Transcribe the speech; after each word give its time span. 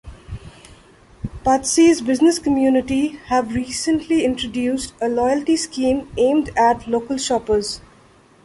Pudsey's 1.43 2.01
business 2.01 2.39
community 2.39 3.09
have 3.27 3.53
recently 3.53 4.25
introduced 4.25 4.95
a 4.99 5.07
Loyalty 5.07 5.55
Scheme, 5.55 6.11
aimed 6.17 6.49
at 6.57 6.87
local 6.87 7.19
shoppers. 7.19 7.81